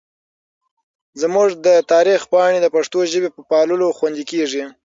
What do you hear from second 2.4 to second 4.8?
د پښتو ژبې په پاللو خوندي کېږي.